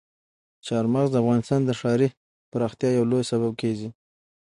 چار 0.65 0.85
مغز 0.93 1.09
د 1.11 1.15
افغانستان 1.23 1.61
د 1.65 1.71
ښاري 1.79 2.09
پراختیا 2.51 2.89
یو 2.97 3.05
لوی 3.11 3.23
سبب 3.31 3.51
کېږي. 3.61 3.89